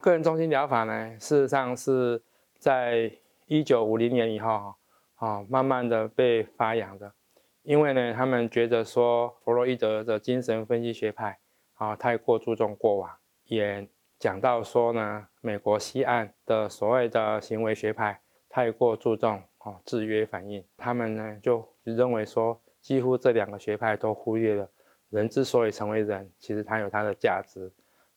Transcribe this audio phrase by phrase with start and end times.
[0.00, 2.22] 个人中心疗法呢，事实上是
[2.58, 3.12] 在
[3.44, 4.74] 一九五零年以后，
[5.16, 7.12] 啊，慢慢的被发扬的。
[7.62, 11.38] 因为呢，他们觉得说弗洛伊德的精神分析学派，
[11.74, 13.10] 啊，太过注重过往，
[13.44, 13.86] 也
[14.18, 20.64] 讲到说呢，美国西岸的所谓的行为学派太过注重哦制约反应。
[20.78, 24.66] 他们呢就认为说，几乎这两个学派都忽略了
[25.10, 27.70] 人之所以成为人，其实它有它的价值，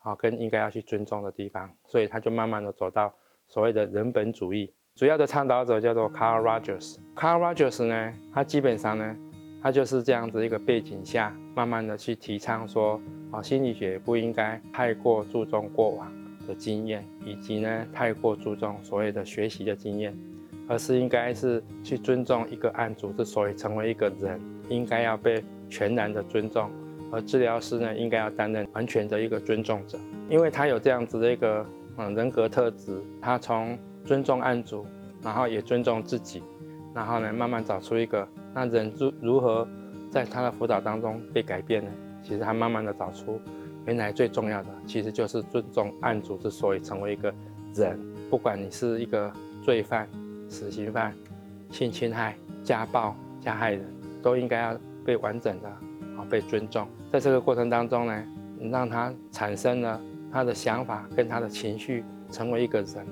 [0.03, 1.70] 啊，跟应该要去尊重的地方。
[1.88, 3.11] 所以他就慢慢的走到
[3.48, 6.98] 所谓的人本主义，主要的倡导者叫做 Carl Rogers。
[7.16, 9.16] Carl Rogers 呢，他基本上呢。
[9.66, 12.99] 他就是这样子一个背景下，慢慢的去提倡说，
[13.31, 16.11] 啊，心理学不应该太过注重过往
[16.45, 20.13] 的经验，以及呢，太过注重所谓的学习的经验，
[20.67, 26.69] 而是应该是去尊重一个案主之所以成为一个人，应该要被全然的尊重，
[27.14, 31.64] 而治疗师呢，应该要担任完全的一个尊重者，因为他有这样子的一个
[31.97, 34.83] 嗯人格特质，他从尊重案主，
[35.22, 36.41] 然后也尊重自己，
[36.91, 38.28] 然后呢，慢慢找出一个。
[38.52, 39.67] 那人如如何
[40.09, 41.91] 在他的辅导当中被改变呢？
[42.23, 43.39] 其实他慢慢的找出，
[43.86, 47.31] 原来最重要的其实就是尊重案主之所以成为一个
[47.75, 50.08] 人，不管你是一个罪犯、
[50.50, 51.14] 死刑犯、
[51.69, 53.86] 性侵害、家暴、加害人，
[54.23, 55.72] 都应该要被完整的
[56.17, 56.88] 啊被尊重。
[57.11, 58.23] 在这个过程当中呢，
[58.72, 63.06] 让他产生了他的想法跟他的情绪成为一个人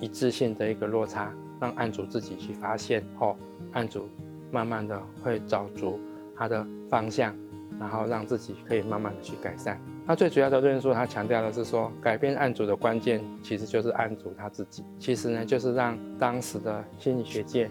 [0.00, 3.36] 一致性的一个落差，让案主自己去发现后，
[3.72, 4.08] 案主。
[4.50, 5.98] 慢慢的会找足
[6.36, 7.34] 他的方向，
[7.80, 9.80] 然后让自己可以慢慢的去改善。
[10.06, 14.84] 那最主要的论述，他强调的是说，改变案主的关键其实就是案主他自己。
[14.96, 17.68] 其实呢，就是让当时的心理学界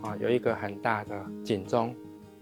[0.00, 1.94] 啊有一个很大的警钟，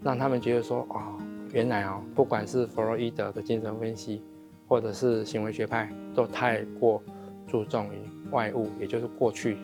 [0.05, 1.18] 让他们觉得说，哦，
[1.52, 4.22] 原来哦，不管是弗洛伊德的精神分析，
[4.68, 7.02] 或者是行为学派，都太过
[7.46, 7.98] 注重于
[8.30, 9.56] 外物，也就是过去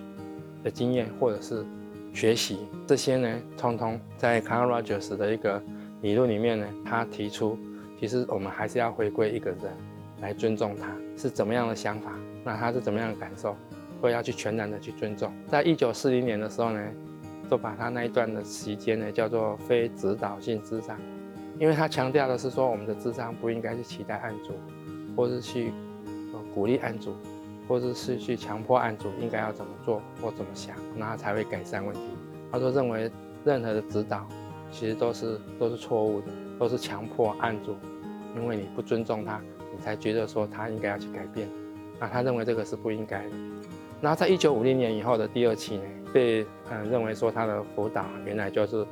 [0.62, 1.64] 的经验，或者是。
[2.14, 5.62] 学习这些呢，通通在 Carl Rogers 的一个
[6.00, 7.58] 理论里面呢，他提出，
[8.00, 9.60] 其实我们还是要回归一个人
[10.22, 12.10] 来尊重他是怎么样的想法，
[12.42, 13.54] 那他是怎么样的感受，
[14.00, 15.30] 都要去全然的去尊重。
[15.46, 16.80] 在一九四零年的时候呢，
[17.50, 20.98] 都把他那一段的时间呢叫做非指导性智商，
[21.58, 24.52] 因为他强调的是说，我们的智商不应该去期待案主，
[25.16, 25.72] 或是去
[26.54, 27.14] 鼓励案主。
[27.68, 32.00] 或者是去强迫案主应该要怎么做或怎么想，那他才会改善问题。
[32.52, 33.10] 他说认为
[33.44, 34.24] 任何的指导
[34.70, 36.28] 其实都是都是错误的，
[36.60, 37.74] 都是强迫案主，
[38.36, 39.40] 因为你不尊重他，
[39.74, 41.48] 你才觉得说他应该要去改变。
[41.98, 43.30] 那他认为这个是不应该的。
[44.00, 45.82] 然后在一九五零年以后的第二期呢，
[46.16, 48.86] 被嗯认为说他的辅导原来就是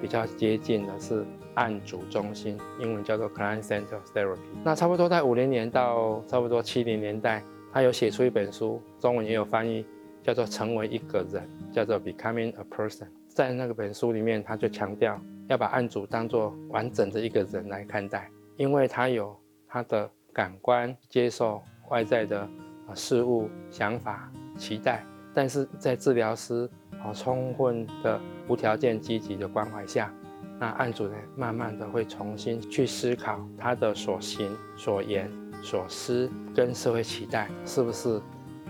[0.00, 4.38] 比较接近的是案主中心，英文叫做 Client-Centered Therapy。
[4.64, 7.42] 那差不多在五零年到差不多七零年代。
[7.70, 9.84] 他有写出一本书，中文也有翻译，
[10.22, 13.04] 叫做《成为一个人》，叫做《Becoming a Person》。
[13.28, 19.38] 在那个本书里面，他就强调要把案主当作完整的一个人来看待，因为他有
[19.68, 22.48] 他的感官接受外在的
[22.94, 25.04] 事物、想法、期待，
[25.34, 26.68] 但是在治疗师
[27.02, 30.12] 啊充分的无条件积极的关怀下，
[30.58, 35.30] 那案主呢慢慢的会重新去思考他的所行所言。
[35.62, 38.18] 所思跟社会期待是不是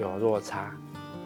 [0.00, 0.72] 有落差？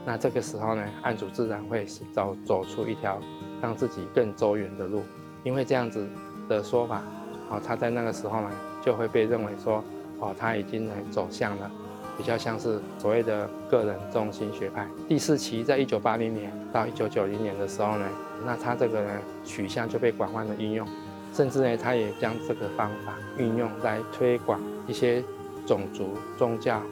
[0.05, 3.19] 那这个时候呢，案主自然会走走出一条
[3.63, 5.03] 让自己更周远的路。
[5.43, 6.07] 因为这样子
[6.51, 7.03] 的说法，
[7.49, 8.51] 哦，他在那个时候呢，
[8.83, 9.83] 就会被认为说，
[10.19, 11.71] 哦，他已经走向了
[12.17, 14.89] 比较像是所谓的个人中心学派。
[15.09, 18.09] 第四期在一九八零年到一九九零年的时候呢，
[18.45, 19.11] 那他这个呢
[19.45, 20.87] 取向就被广泛的运用，
[21.33, 25.23] 甚至呢，他也将这个方法运用来推广一些。
[25.67, 26.83] 种族、宗教、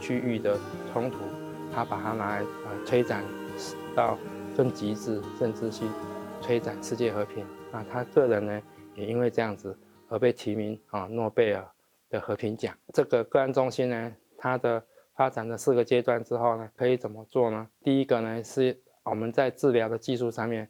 [0.00, 0.58] 区域的
[0.92, 1.18] 冲突，
[1.72, 3.22] 他把它拿来呃推展
[3.94, 4.18] 到
[4.56, 5.84] 更极致，甚至去
[6.42, 7.46] 推展世界和平。
[7.70, 8.62] 那他个人呢，
[8.96, 11.64] 也因为这样子而被提名啊诺贝尔
[12.10, 12.74] 的和平奖。
[12.92, 14.12] 这个个案中心呢，
[14.46, 14.80] 它的
[15.16, 17.66] 发展的四个阶段之后呢，可以怎么做呢？
[17.82, 20.68] 第一个呢，是我们在治疗的技术上面。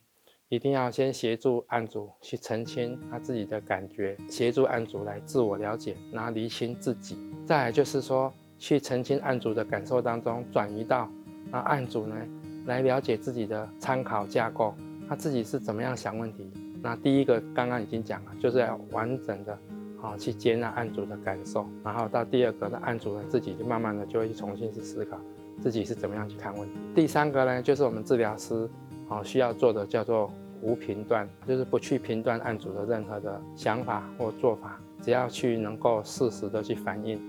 [0.49, 7.19] 一定要先协助案主去澄清他自己的感觉，协助案主来自我了解，然后厘清自己。
[7.45, 11.11] 再就是说，去澄清案主的感受当中，转移到
[11.51, 12.17] 让案主呢
[12.65, 14.73] 来了解自己的参考架构，
[15.09, 16.49] 他自己是怎么样想问题。
[16.81, 19.59] 那第一个刚刚已经讲了，就是要完整的
[20.07, 25.19] 啊去接纳案主的感受，然后到第二个呢，案主呢自己就慢慢的就会去重新去思考
[25.61, 26.75] 自己是怎么样去看问题。
[26.95, 28.69] 第三个呢，就是我们治疗师。
[29.09, 30.29] 好，需要做的叫做
[30.61, 37.21] 无评断，就是不去评断案主的任何的想法或做法，只要去能够适时的去反映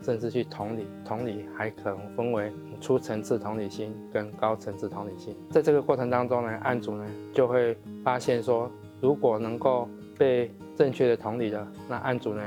[0.00, 0.86] 甚至去同理。
[1.04, 5.34] 同理还可能分为初层次同理心跟高层次同理心。
[5.50, 8.70] 在这个过程当中呢，案主呢就会发现说，
[9.00, 12.42] 如果能够被正确的同理的，那案主呢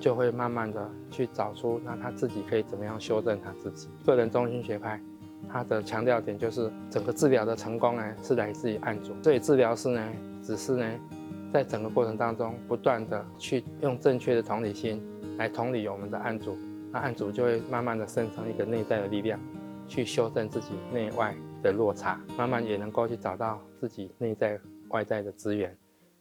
[0.00, 3.88] 就会慢慢的去找出，那他自己可以怎么样修正他自己。
[4.04, 5.00] 个人中心学派，
[5.50, 11.00] 它的强调点就是整个治疗的成功呢是来自于案主，所以治疗师呢只是呢
[11.52, 15.02] 在整个过程当中不断的去用正确的同理心
[15.36, 16.56] 来同理我们的案主，
[16.90, 19.38] 那案主就会慢慢的生成一个内在的力量，
[19.86, 24.58] 去修正自己内外的落差，慢慢也能够去找到自己内在
[24.88, 25.76] 外在的资源，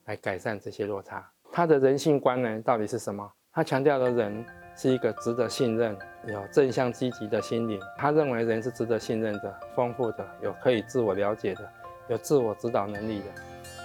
[0.06, 1.30] 来改善这些落差。
[1.54, 3.30] 他的人性观呢到底是什么？
[3.52, 4.46] 他强调的人
[4.76, 5.94] 是一个值得信任、
[6.26, 7.78] 有正向积极的心灵。
[7.98, 11.70] 他认为人是值得信任的、丰富的、有可以自我了解的、
[12.08, 13.26] 有自我指导能力的，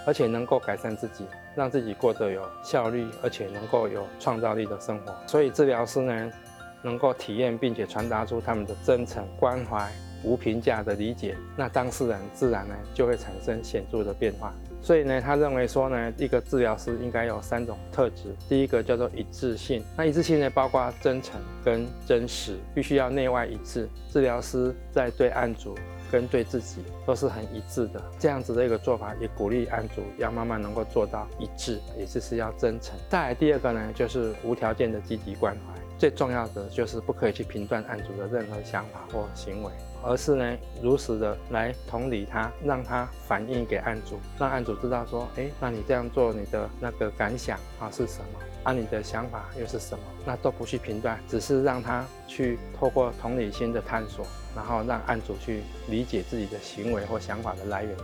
[0.06, 1.26] 而且能够改善自己，
[1.56, 5.12] 让自己过得有效率，而且能够有创造力的生活。
[5.26, 6.30] 所以治疗师呢，
[6.82, 9.90] 能够体验并且传达出他们的真诚、关怀、
[10.22, 14.54] 无评价的理解，那当事人自然呢就会产生显著的变化。
[14.86, 18.32] 所以呢，他认为说呢，一个治疗师应该有三种特质。
[18.48, 23.88] 第一个叫做一致性，那一致性呢，包括真诚跟真实，必须要内外一致。
[24.12, 25.74] 治疗师在对案主
[26.08, 32.96] 跟对自己都是很一致的，这样子的一个做法，也鼓励案主要慢慢能够做到一致，也就是要真诚。
[33.08, 35.75] 再来第二个呢，就是无条件的积极关怀。
[35.98, 39.70] 最重要的就是不可以去评断案主的任何想法或行为。
[40.04, 48.38] 而是呢，如实的来同理他，让他反映给案主，让案主知道说，哎，那你这样做，你的那个感想啊是什么？
[48.62, 50.04] 啊，你的想法又是什么？
[50.24, 57.96] 那都不去评断，只是让他去透过同理心的探索，然后让案主去理解自己的行为或想法的来源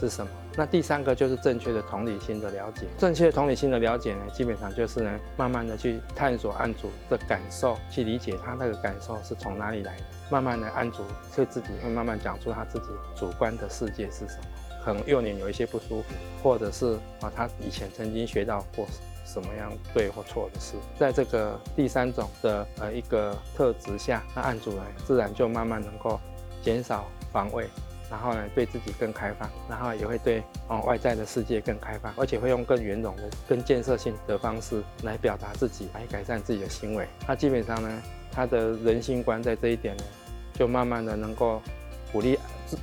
[0.00, 0.32] 是什么。
[0.56, 2.86] 那第三个就是正确的同理心的了解。
[2.98, 10.04] 正确的同理心的了解呢，基本上就是呢，慢慢的去探索案主的感受，去理解他那个感受是从哪里来的。
[10.30, 11.04] 慢慢的，案主
[11.36, 14.44] 会自己会慢慢讲出他自己主观的世界是什么。
[14.84, 18.86] 可能幼年有一些不舒服，或者是啊，他以前曾经学到过
[19.26, 20.74] 什么样对或错的事。
[20.98, 26.18] 在这个第三种的呃一个特质下，那案主呢，自然就慢慢能够
[26.62, 27.68] 减少防卫。
[28.10, 37.06] 然后呢，对自己更开放，然后也会对哦外在的世界更开放，而且会用更圆融的、更建设性的方式来表达自己，来改善自己的行为。
[37.20, 38.02] 他基本上呢，
[38.32, 40.02] 他的人性观在这一点呢，
[40.54, 41.62] 就慢慢的能够
[42.10, 42.36] 鼓励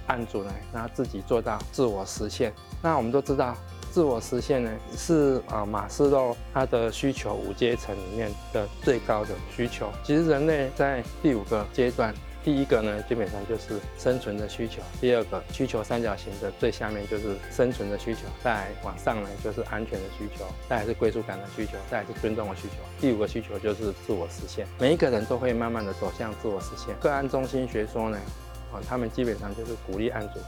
[0.07, 2.53] 案主呢，让他自己做到自我实现。
[2.81, 3.53] 那我们都知道，
[3.91, 9.91] 自我实现呢，是啊马斯洛他的需求五阶层里面的最高的需求。
[10.05, 12.15] 其实人类在第五个阶段。
[12.47, 22.75] 第一个呢，基本上就是生存的需求；第二个需求三角形的最下面就是生存的需求；再往上呢就是安全的需求；再是归属感的需求；再是尊重的需求。
[23.01, 24.65] 第五个需求就是自我实现。
[24.79, 26.95] 每一个人都会慢慢的走向自我实现。
[27.01, 28.17] 个案中心学说呢，
[28.71, 30.39] 啊，他们基本上就是鼓励案主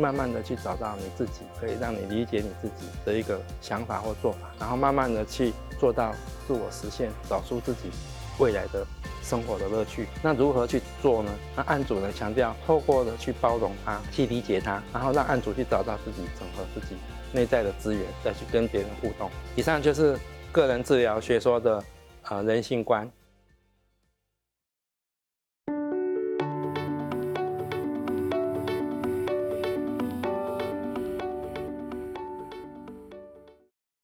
[0.00, 6.14] 慢慢的去找到你自己，可以让你理解你自己的一个想法或做法，然后慢慢的去做到
[6.46, 7.90] 自我实现，找出自己
[8.38, 8.86] 未来的。
[9.20, 11.30] 生活的乐趣，那如何去做呢？
[11.54, 16.96] 那案主呢强调，透过的去包容他，去理解他，然后让案主去找到自己整合自己
[17.30, 19.30] 内在的资源，再去跟别人互动。
[19.54, 20.18] 以上就是
[20.50, 21.84] 个人治疗学说的
[22.30, 23.06] 呃人性观。